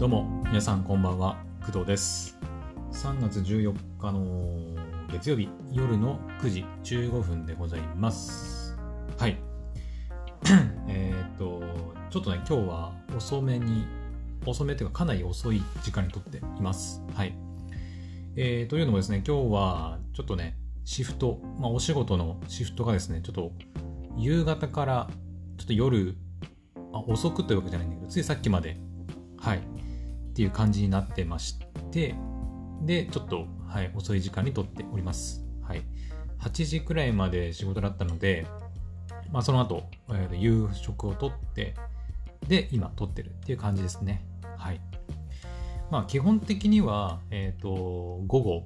[0.00, 1.36] どうも皆さんこんばんは。
[1.60, 2.38] 工藤です。
[2.90, 4.58] 3月14日の
[5.12, 6.64] 月曜日夜の9時
[6.96, 8.78] 15分でございます。
[9.18, 9.36] はい。
[10.88, 11.62] えっと
[12.08, 13.84] ちょっとね今日は遅めに
[14.46, 17.02] 遅めというかかなり遅い時間にとっています。
[17.12, 17.36] はい。
[18.36, 23.52] えー、というのもですね今日はちょっとねシフト、まあ、お仕事のシフトがですねちょっと
[24.16, 25.10] 夕方から
[25.58, 26.16] ちょっと夜
[26.90, 28.80] あ遅くというわけじゃないんだけどついさっきまで。
[29.36, 29.89] はい。
[30.30, 31.58] っていう感じになってまし
[31.90, 32.14] て
[32.82, 35.44] でちょっと、はい、遅い時間に撮っております。
[35.62, 35.82] はい。
[36.40, 38.46] 8時くらいまで仕事だったので
[39.30, 41.74] まあその後、えー、夕食をとって
[42.48, 44.24] で今撮ってるっていう感じですね。
[44.56, 44.80] はい。
[45.90, 47.68] まあ基本的にはえっ、ー、と
[48.26, 48.64] 午後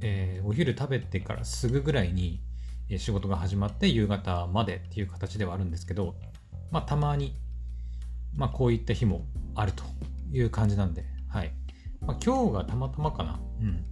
[0.00, 2.40] えー、お昼食べてからすぐぐらいに
[2.98, 6.14] 仕事が始まって夕方までっていう形ではあるんですけど、
[6.70, 7.34] まあ、たまに、
[8.34, 9.84] まあ、こういった日もあると。
[10.32, 11.52] いう感じなんで、はい。
[12.00, 13.40] まあ、今日がたまたまかな。
[13.60, 13.84] うん。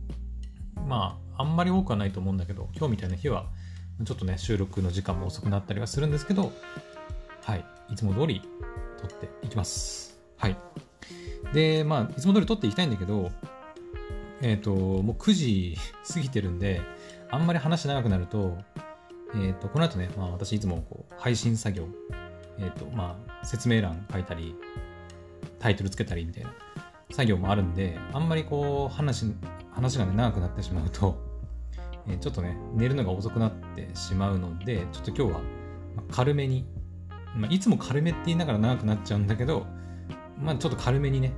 [0.89, 3.47] まあ、あんまり多くはないと思うんだけど、今日みたいな日は、
[4.05, 6.53] ちょっとね、収録の時間も遅くなったりはするんですけど、
[7.43, 7.65] はい。
[7.91, 8.43] いつも通り
[8.99, 10.19] 撮っていきます。
[10.37, 10.57] はい。
[11.53, 13.31] で、まあ、いつも通り撮っていきたいんだけど、
[14.41, 15.77] えっ、ー、と、もう9時
[16.13, 16.83] 過ぎてるんで、
[17.31, 18.59] あんまり話長くなると、
[19.35, 21.89] えっ、ー、と、この後ね、まあ私いつもこう配信作業、
[22.59, 24.55] えっ、ー、と、まあ説明欄書いたり、
[25.59, 26.53] タイトルつけたりみたいな
[27.11, 29.27] 作業もあるんで、あんまりこう話、
[29.71, 31.17] 話がね、長くなってしまうと、
[32.09, 35.41] え、ちょっとね、寝るのが遅くなってしまうので、ちょっと今日は
[36.11, 36.67] 軽めに、
[37.37, 39.67] まあ、いつも軽めって言いながら長くなっちゃうんだけど、
[40.39, 41.33] まあちょっと軽めにね、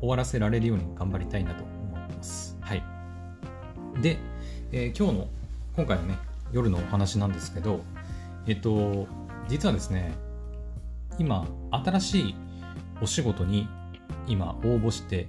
[0.00, 2.58] 終わらせられるように頑張りたいなと思ってます。
[2.60, 2.82] はい。
[4.02, 4.18] で、
[4.72, 5.28] えー、今日の、
[5.76, 6.18] 今回のね、
[6.52, 7.80] 夜のお話なんですけど、
[8.46, 9.06] えっと、
[9.48, 10.12] 実はですね、
[11.18, 12.34] 今、新しい
[13.04, 13.68] お仕事に
[14.26, 15.28] 今応募して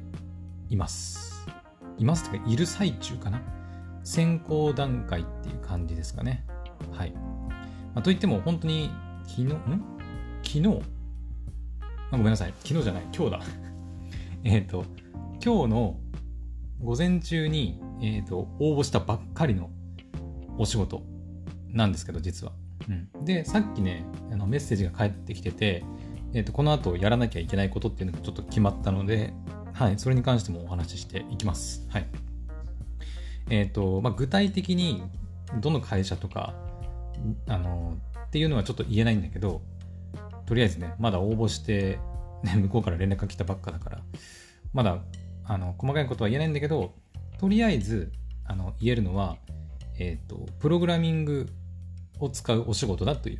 [0.69, 1.45] います。
[1.97, 3.41] いますというか、いる最中かな。
[4.05, 6.45] 選考段階っていう感じですかね。
[6.93, 7.11] はい。
[7.11, 8.91] まあ、といっても、本当に
[9.27, 9.83] 昨日、ん？
[10.41, 10.81] 昨日？
[12.11, 12.53] あごめんなさい。
[12.63, 13.03] 昨日じゃない。
[13.13, 13.41] 今日だ。
[14.45, 14.85] えっと、
[15.43, 15.99] 今日の
[16.81, 19.69] 午前中に、えっ、ー、と、応募したばっかりの
[20.57, 21.03] お仕事
[21.73, 22.53] なんですけど、実は。
[22.87, 25.83] うん、で、さっきね、あのメッセージが返ってきてて、
[26.35, 29.33] えーと、この後やらなきゃいけないことっていうのがちょっと決まったので、
[29.73, 31.87] はい、それに関してもお話ししていきます。
[31.89, 32.07] はい。
[33.49, 35.01] え、ー、と、まあ、具体的に
[35.61, 36.53] どの会社とか、
[37.47, 37.97] あの、
[38.27, 39.61] っていうのはちょっと言えないんだけど、
[40.45, 41.99] とりあえずね、まだ応募して、
[42.43, 44.01] ね、向こうから連絡が来たばっかだから、
[44.73, 44.99] まだ、
[45.45, 46.95] あの、細かいことは言えないんだけど、
[47.39, 48.11] とりあえず、
[48.43, 49.37] あの、言えるのは、
[49.97, 51.47] えっ、ー、と、プログラミング
[52.19, 53.39] を使うお仕事だという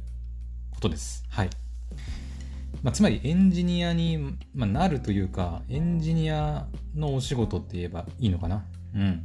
[0.72, 1.26] ことです。
[1.28, 1.50] はい。
[2.86, 8.64] まあ、つまりエンジニアに、まあ、なるというか、エンジニアのお仕事って言えばいいのかな？
[8.94, 9.24] うん。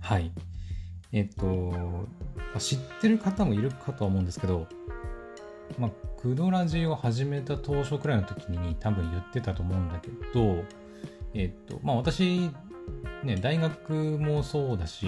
[0.00, 0.32] はい。
[1.12, 2.06] えっと、ま
[2.56, 4.66] あ、知ってる方もいるかとは思うんですけど、
[5.78, 5.90] まあ、
[6.22, 10.64] クドラジを始めた当初くらいの時に多分言ってたと思うんだけど、
[11.34, 12.50] えっと、まあ私、
[13.24, 15.06] ね、大学もそうだし、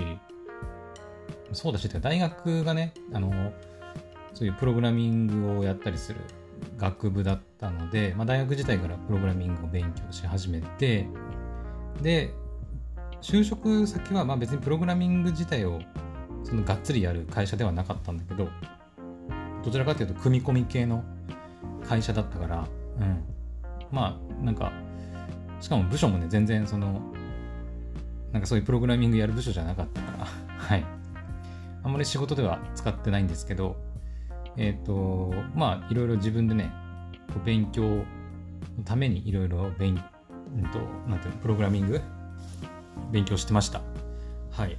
[1.55, 3.31] そうだし、大学がね、あの、
[4.35, 6.21] そういうプログラミングをやったりする
[6.81, 11.07] 学部だったので、まあ、大学時代からプログラミングを勉強し始めて、
[12.01, 12.33] で、
[13.21, 15.81] 就職先はまあ別にプログラミング自体を
[16.43, 18.49] そのがっつりやる会社ではなかったんだけど、
[19.63, 21.05] どちらかというと組み込み系の
[21.87, 22.67] 会社だったから、
[22.99, 23.25] うん。
[23.93, 24.73] まあ、なんか、
[25.61, 27.03] しかも部署もね、全然その、
[28.33, 30.27] なんかそういうプログラミングやる部署じゃなかったから、
[30.57, 30.85] はい。
[31.83, 33.77] あんまり仕事では使ってないんですけど、
[34.57, 36.73] えっ、ー、と、まあ、いろいろ自分でね、
[37.45, 38.05] 勉強の
[38.85, 40.03] ためにいろいろ勉、
[40.57, 40.79] うんと、
[41.09, 42.01] なんていうの、プログラミング
[43.13, 43.81] 勉強してました。
[44.51, 44.77] はい。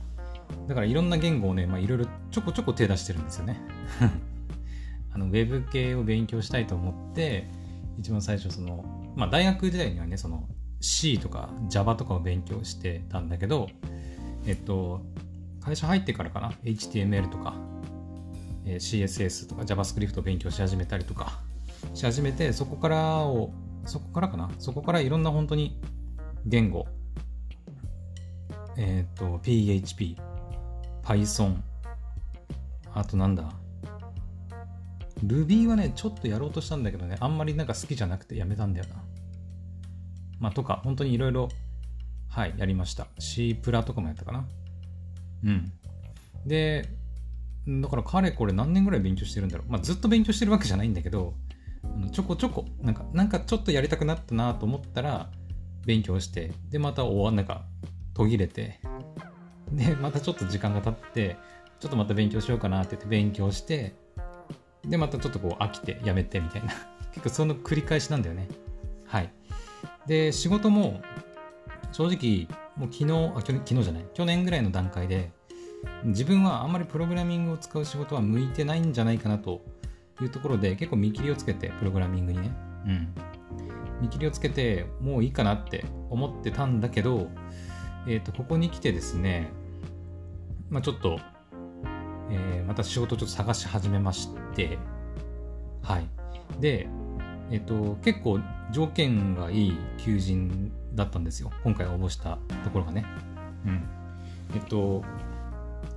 [0.67, 3.57] だからいろんな言語をね、まあ、いろいろちょこちょこ手出してるんですよね。
[5.13, 7.47] あの、ウェブ系を勉強したいと思って、
[7.97, 10.47] 一番最初その、まあ、大学時代にはね、その
[10.79, 13.67] C とか Java とかを勉強してたんだけど、
[14.45, 15.01] えっと、
[15.61, 17.55] 会社入ってからかな、HTML とか、
[18.65, 21.41] え CSS とか JavaScript を勉強し始めたりとか
[21.93, 23.51] し始めて、そこからを、
[23.85, 24.49] そこからかな？
[24.59, 25.79] そこからいろんな本当に
[26.45, 26.87] 言語、
[28.77, 30.17] えっ、ー、と、PHP、
[31.03, 31.57] Python、
[32.93, 33.51] あとなんだ
[35.25, 39.03] ？Ruby はね、ちょっとやろうとしたんだけどね、あんまりなんか好きじゃなくてやめたんだよな。
[40.39, 41.49] まあ、とか、本当にいろいろ、
[42.29, 43.07] はい、やりました。
[43.19, 44.45] C プラとかもやったかな。
[45.43, 45.71] うん。
[46.45, 46.89] で、
[47.67, 49.71] だからかれこれ何年ぐらい勉強してるんだろう。
[49.71, 51.35] まあ、ずっと勉強してるわけじゃないんだけど、
[52.11, 55.29] ちょこちょこ、なんか、なんかちょっとやりたくなったなと思ったら、
[55.85, 57.65] 勉強して、で、また終わ、なんか、
[58.13, 58.79] 途切れて、
[59.71, 61.37] で、またちょっと時間が経って、
[61.79, 63.95] ちょっとまた勉強しようかなって言って勉強して、
[64.85, 66.73] で、またちょっとこう飽きてやめてみたいな。
[67.11, 68.47] 結構その繰り返しなんだよね。
[69.05, 69.31] はい。
[70.07, 71.01] で、仕事も、
[71.91, 72.47] 正直、
[72.77, 75.31] もう昨日、あ、去、昨日じゃない、去年ぐらいの段階で、
[76.03, 79.61] 自分はあんまりプログラミングを使う仕事は向いてないんじゃないかなと
[80.21, 82.51] いうところで、結構見切りをつけて、プログラミングにね。
[82.85, 83.13] うん。
[84.01, 87.29] 見切りをつけて、もういいかなって思ってたんだけど、
[88.07, 89.51] えっ、ー、と、ここに来てですね、
[90.69, 91.19] まあちょっと、
[92.31, 94.77] えー、また仕事ちょっと探し始めまして、
[95.83, 96.07] はい。
[96.59, 96.87] で、
[97.51, 98.39] えっ、ー、と、結構
[98.71, 101.51] 条件がいい求人だったんですよ。
[101.63, 103.05] 今回応募したところがね。
[103.65, 103.83] うん。
[104.55, 105.03] えっと、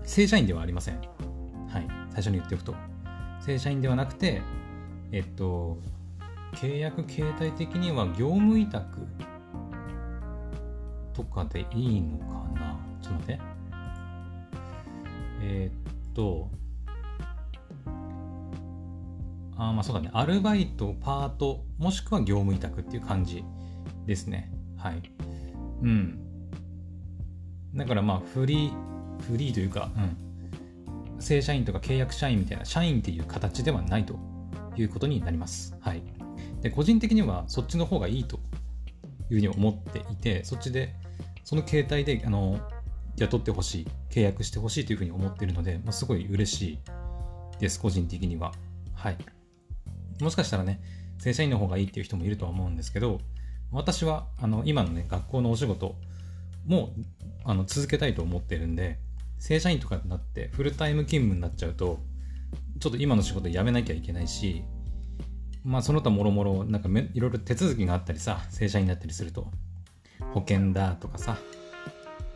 [0.05, 0.97] 正社員ではありません。
[0.97, 1.01] は
[1.81, 1.89] い。
[2.11, 2.75] 最初に言っておくと。
[3.41, 4.43] 正社員ではなくて、
[5.13, 5.79] えっと、
[6.55, 9.01] 契約形態的には業務委託
[11.13, 12.25] とかでいいのか
[12.59, 12.79] な？
[13.03, 13.41] ちょっと待って。
[15.43, 16.51] えー、っと、
[19.57, 20.11] あまあそうだね。
[20.13, 23.45] アルバイト、パート、もしくは業務委託っていう感じ
[24.07, 24.51] ですね。
[24.77, 25.03] はい。
[25.83, 26.19] うん。
[27.75, 28.73] だからまあフリー、
[29.21, 31.21] フリーというか、うん。
[31.21, 34.19] 正社員とか契約社員みたいな社員っていう形ではないと
[34.77, 35.77] いうことになります。
[35.81, 36.03] はい。
[36.61, 40.95] で、個人的にはそっちの方がいいというふうに思っていて、そっちで、
[41.45, 42.59] その形態で、あの、
[43.17, 46.79] 雇ってほしい、契約してほしいというふうに思っているので、まあ、すごい嬉しい
[47.61, 48.53] です、個人的には。
[48.95, 49.17] はい。
[50.21, 50.81] もしかしたらね、
[51.19, 53.21] 正社員の方がいいっていう人もいるとは思うんですけど、
[53.71, 55.97] 私はあの今のね、学校のお仕事
[56.67, 57.03] もう
[57.45, 58.99] あの続けたいと思ってるんで、
[59.39, 61.99] 正社員とかになってフルタイム勤務になっちゃうと、
[62.79, 64.65] ちょっと今の仕事辞めなきゃいけないし、
[65.65, 69.49] まあその他もろもろなんかいろいろ手続きがあったりさ、正社員になったりすると、
[70.33, 71.37] 保険だとかさ、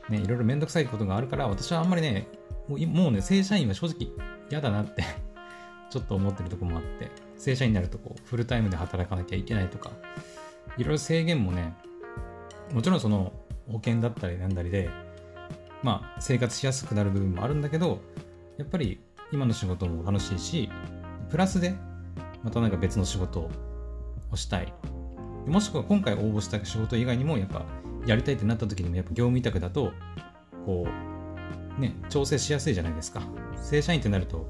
[0.08, 2.28] ね、いろいろめんどくさいことがあるから、私はあんまりね、
[2.68, 4.08] もうもうね、正社員は正直
[4.50, 5.04] 嫌だなって
[5.90, 9.90] ちょっと思ってるとこもあって、正社員になるとこうフルタイムで働かなきゃいけないとか、
[10.76, 11.74] いろいろ制限もね、
[12.72, 13.32] もちろんその
[13.68, 14.90] 保険だったりなんだりで、
[15.82, 18.00] まあ生活しやすくなる部分もあるんだけど、
[18.56, 19.00] やっぱり
[19.32, 20.70] 今の仕事も楽しいし、
[21.30, 21.74] プラスで
[22.42, 23.50] またなんか別の仕事
[24.30, 24.72] をしたい。
[25.46, 27.64] もしくは今回応募した仕事以外にもやっぱ
[28.06, 29.92] やりたいってなった時にもやっぱ業務委託だと、
[30.66, 30.86] こ
[31.78, 33.22] う、ね、調整しやすいじゃないですか。
[33.62, 34.46] 正社員ってなると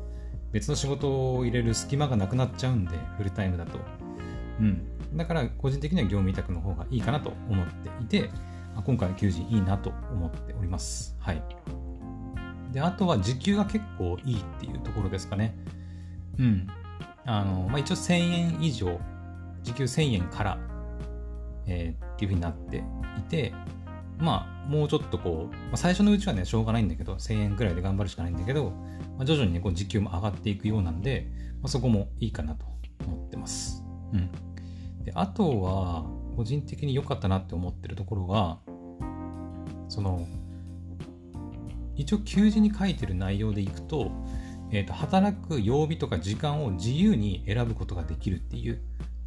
[0.52, 3.78] 別の仕事を入れる隙間がなくなっちゃうんで、フルタイムだと。
[4.60, 5.16] うん。
[5.16, 8.30] だから個人的には業務委託の方がいいかなと思っていて、
[8.82, 11.16] 今回の求人いいなと思っております。
[11.20, 11.42] はい。
[12.72, 15.56] で、あとは時給が結構いいっていうところですかね。
[16.38, 16.66] うん。
[17.24, 18.98] あの、まあ、一応1000円以上、
[19.62, 20.58] 時給1000円から、
[21.66, 22.84] えー、っていうふうになって
[23.18, 23.52] いて、
[24.18, 28.70] まあ、もうちょっとこう、まあ、最初のうちはね、しょうがないんだけど、1000円くらいで頑張るしかないんだけど、
[29.16, 31.28] まあ、徐々にね、こう時給も上がっていくようなんで、
[31.62, 32.66] まあ、そこもいいかなと
[33.06, 33.84] 思ってます。
[34.12, 34.30] うん。
[35.04, 36.04] で、あとは、
[36.38, 38.58] 個人的に良かったなって思ってるところが、
[39.88, 40.24] その、
[41.96, 44.12] 一応求人に書いてる内容でいくと、
[44.70, 48.80] えーと、働く曜日とか時間を自由に選ぶことができるっていう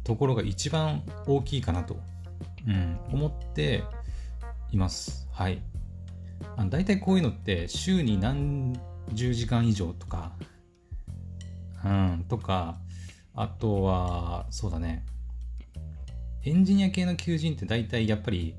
[0.04, 1.98] ところが一番大きいかなと、
[2.66, 3.84] うん、思って
[4.70, 5.28] います。
[5.32, 5.60] はい。
[6.56, 8.72] あの大体こういうのって週に何
[9.12, 10.32] 十時間以上とか、
[11.84, 12.78] うん、とか、
[13.34, 15.04] あとは、そうだね、
[16.44, 18.56] エンジニア系の求人って大体やっぱり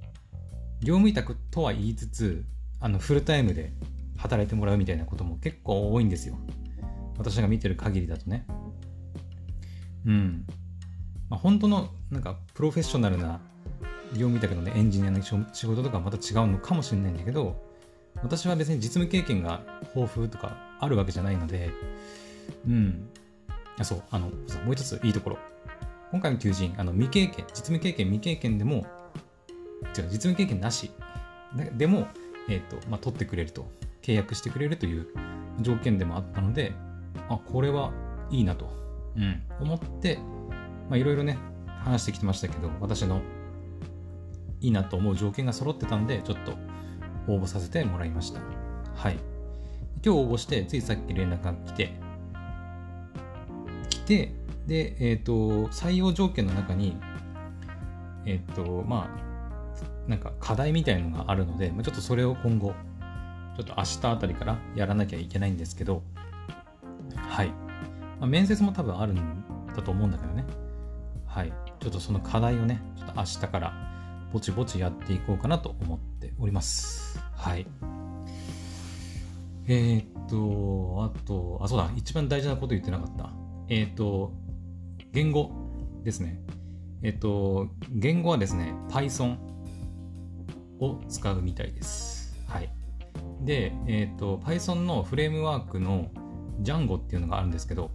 [0.79, 2.45] 業務委託とは言いつつ、
[2.79, 3.73] あのフルタイムで
[4.17, 6.37] 働いてもらうみたいなことも結構多いんですよ。
[7.17, 8.45] 私が見てる限りだとね。
[10.05, 10.45] うん。
[11.29, 13.41] まあ、本当のなんかプロフェッショナルな
[14.13, 17.61] 業務委託のね、エンジニアの仕事とかはまた違うのかもしれないんだけど、
[18.21, 19.61] 私は別に実務経験が
[19.93, 21.69] 豊富とかあるわけじゃないので、
[22.65, 23.09] うん。
[23.77, 24.33] あそう、あの、も
[24.69, 25.37] う一ついいところ。
[26.13, 28.85] 今回の求人、あの未経験、実務経験、未経験でも、
[29.97, 30.91] 違う、実務経験なし
[31.75, 32.07] でも、
[32.47, 33.65] えっ、ー、と、まあ、取ってくれると、
[34.03, 35.07] 契約してくれるという
[35.61, 36.71] 条件でもあったので、
[37.29, 37.91] あ、これは
[38.29, 38.69] いいなと、
[39.15, 40.19] うん、思って、
[40.87, 43.19] まあ、いろいろね、話してきてましたけど、私の
[44.61, 46.51] いいなと思う条件が揃ってたんで、ちょっと
[47.27, 48.39] 応募させてもらいました。
[48.93, 49.13] はい。
[50.05, 51.93] 今日応募して、ついさっき連絡が来て、
[53.89, 56.97] 来て、で、えっ、ー、と、採用条件の中に、
[58.25, 62.73] えっ、ー、と、まあ、なんか課題みたいのがあるので、まあ、ちょっとそれを今後、
[63.55, 66.03] ちょっと明日あたりからやらなきゃいけないんですけど、
[67.15, 67.49] はい。
[68.19, 69.43] まあ、面接も多分あるん
[69.75, 70.45] だと思うんだけどね。
[71.25, 71.53] はい。
[71.79, 73.73] ちょっとその課題をね、ちょっと明日から
[74.31, 77.19] ぼちぼちやっていこうかなと思っております。
[77.35, 77.67] はい。
[79.67, 83.29] えー、っと、あと、あ、そうだ、一番大事なこと言ってなかった。
[83.69, 84.33] えー、っと、
[85.13, 85.51] 言語
[86.03, 86.39] ですね。
[87.03, 89.37] えっと、言語はですね、Python
[90.79, 92.35] を使うみたいです。
[92.47, 92.69] はい。
[93.41, 96.09] で、えっと、Python のフレームワークの
[96.61, 97.91] Django っていうのがあるんですけど、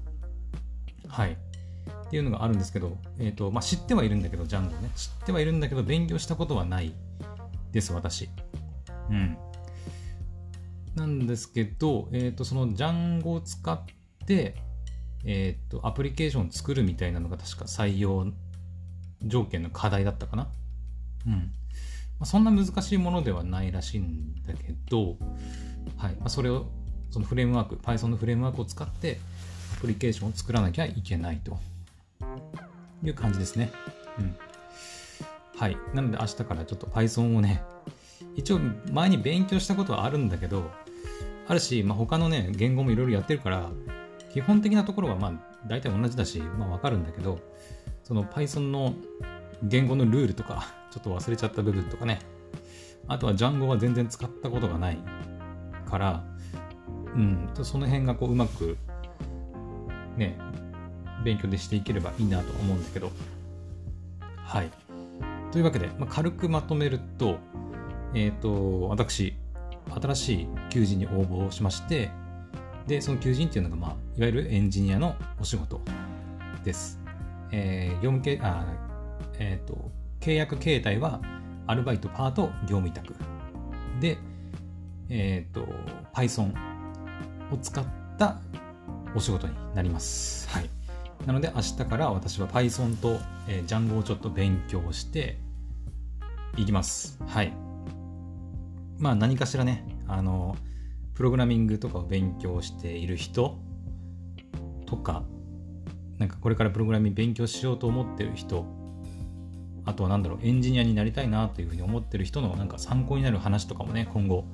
[1.09, 1.33] はい。
[1.33, 4.91] っていうのがあるんですけど、えっと、まあ、知ってはいるんだけど、Django ね。
[4.95, 6.95] 知ってはいるんだけど、勉強したことはない
[7.73, 8.29] です、私。
[9.11, 9.37] うん。
[10.95, 13.85] なんですけど、えっ、と、その Django を使っ
[14.25, 14.68] て、
[15.25, 18.27] えっ、と、アプリケーションを作るみたいなのが確か採用
[19.23, 20.49] 条件の課題だったかな。
[21.27, 21.33] うん。
[21.33, 25.17] まあ、そんな難しいものではないらしいんだけど、
[25.97, 26.15] はい。
[26.17, 26.67] まあ、それを、
[27.11, 29.19] そのフレームワーク、Python のフレームワークを使って、
[29.77, 31.59] アプリケーションを作らなきゃいけないと
[33.03, 33.71] いう感じですね。
[34.19, 34.37] うん。
[35.57, 35.77] はい。
[35.95, 37.63] なので明日からちょっと Python をね、
[38.37, 38.61] 一応
[38.93, 40.71] 前に勉強したことはあるんだけど、
[41.49, 43.71] あるし、まあ、他のね、言語もいろいろやってるから、
[44.39, 45.33] 基本的なところはまあ
[45.67, 47.41] 大体同じだし、まあわかるんだけど、
[48.05, 48.95] その Python の
[49.65, 52.21] 言語のルールとか、 ちょっと忘れちゃった部分とかね、
[53.09, 54.99] あとは Django は全然使ったことがない
[55.91, 56.25] から、
[57.17, 58.79] うん、その辺がこううまく
[60.17, 60.39] ね、
[61.25, 63.11] 勉強でしていければいいなと思うんだけど、
[64.37, 64.71] はい。
[65.51, 67.39] というわけで、まあ、軽くまとめると、
[68.15, 69.35] えっ、ー、と、私、
[70.01, 72.13] 新しい求人に応募しまして、
[72.89, 75.79] で、その求人っていうのが、まあ、いわゆるエンジニアのお仕事
[76.65, 76.99] です。
[77.53, 78.65] えー、業務系、あ、
[79.39, 79.91] えっ、ー、と、
[80.21, 81.21] 契約形態は、
[81.67, 83.15] アルバイト、パート、業務委託。
[84.01, 84.17] で、
[85.11, 85.69] えっ、ー、と、
[86.15, 86.55] Python
[87.53, 87.85] を使っ
[88.17, 88.41] た
[89.15, 90.49] お仕事になります。
[90.49, 90.71] はい。
[91.27, 93.19] なので、明日から私は Python と、
[93.49, 95.37] えー、Django をちょっと勉強して
[96.57, 97.19] いきます。
[97.27, 97.53] はい。
[98.99, 100.57] まあ、何かしらね、あの、
[101.19, 103.59] プログラミングとかを勉強している人
[104.87, 105.25] とか、
[106.17, 108.65] なんかこれからプログラミング勉強しようと思ってる人、
[109.85, 114.45] あとは何だろう、エンジニアになりたいなというふうに思ってる人のなんか参考になる話とかもね、今後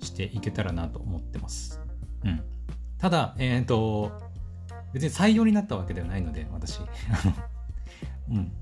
[0.00, 1.82] していけたらなと思ってます。
[2.24, 2.42] うん。
[2.96, 4.10] ただ、えっ、ー、と、
[4.94, 6.80] 別に採用になったわけではないので、私。
[8.30, 8.52] うん。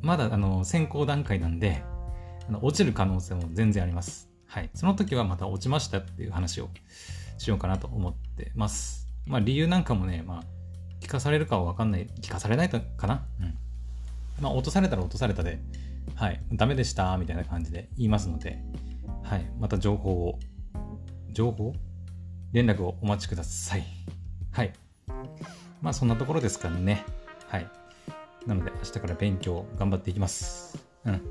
[0.00, 1.82] まだ、あの、選考段階なんで、
[2.48, 4.31] あの落ちる可能性も全然あります。
[4.52, 4.70] はい。
[4.74, 6.68] その時はまた落ちましたっていう話を
[7.38, 9.08] しようかなと思ってます。
[9.26, 10.42] まあ理由なんかもね、まあ
[11.00, 13.24] 聞かされるかはわかんない、聞かされないかな？
[13.40, 13.54] うん。
[14.42, 15.58] まあ落とされたら落とされたで、
[16.16, 18.58] はい、ダメでしたみたいな感じで言いますので、
[19.22, 20.38] はい、また情報を、
[21.30, 21.72] 情報？
[22.52, 23.84] 連絡をお待ちください。
[24.50, 24.72] はい。
[25.80, 27.06] まあそんなところですかね。
[27.48, 27.66] はい。
[28.46, 30.76] なので明日から勉強頑張っていきます。
[31.06, 31.22] うん。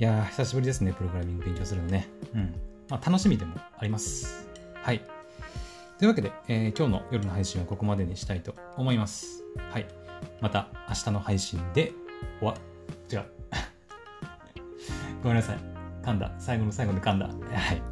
[0.00, 2.08] いやー、久しぶりですね、プログラミング勉強するのね。
[2.34, 2.54] うん。
[2.88, 4.48] まあ、楽しみでもあります。
[4.82, 5.02] はい。
[5.98, 9.44] というわけで、えー、今日の夜の配信はここまでにしたいと思います。
[9.70, 9.86] はい。
[10.40, 11.92] また明日の配信で、
[12.40, 12.54] おわ、
[13.12, 13.24] 違う。
[15.22, 15.58] ごめんなさい。
[16.02, 16.32] 噛んだ。
[16.38, 17.26] 最後の最後で噛んだ。
[17.26, 17.32] は
[17.74, 17.82] い。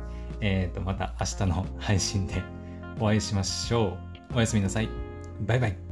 [0.41, 2.43] えっ、ー、と、また明日の配信で
[2.99, 3.99] お会いしましょ
[4.33, 4.37] う。
[4.37, 4.89] おやすみなさい。
[5.43, 5.88] バイバイ。